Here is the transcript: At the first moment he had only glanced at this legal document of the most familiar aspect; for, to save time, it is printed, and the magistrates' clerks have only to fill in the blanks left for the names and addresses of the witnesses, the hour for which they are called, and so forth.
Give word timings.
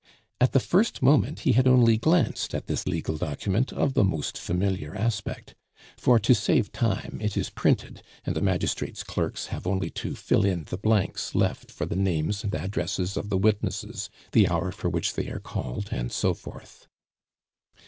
At 0.39 0.53
the 0.53 0.59
first 0.59 1.03
moment 1.03 1.41
he 1.41 1.51
had 1.51 1.67
only 1.67 1.95
glanced 1.95 2.55
at 2.55 2.65
this 2.65 2.87
legal 2.87 3.17
document 3.17 3.71
of 3.71 3.93
the 3.93 4.03
most 4.03 4.35
familiar 4.35 4.95
aspect; 4.95 5.53
for, 5.95 6.17
to 6.17 6.33
save 6.33 6.71
time, 6.71 7.19
it 7.21 7.37
is 7.37 7.51
printed, 7.51 8.01
and 8.25 8.35
the 8.35 8.41
magistrates' 8.41 9.03
clerks 9.03 9.45
have 9.53 9.67
only 9.67 9.91
to 9.91 10.15
fill 10.15 10.43
in 10.43 10.63
the 10.63 10.77
blanks 10.79 11.35
left 11.35 11.69
for 11.69 11.85
the 11.85 11.95
names 11.95 12.43
and 12.43 12.55
addresses 12.55 13.15
of 13.15 13.29
the 13.29 13.37
witnesses, 13.37 14.09
the 14.31 14.47
hour 14.47 14.71
for 14.71 14.89
which 14.89 15.13
they 15.13 15.29
are 15.29 15.39
called, 15.39 15.89
and 15.91 16.11
so 16.11 16.33
forth. 16.33 16.87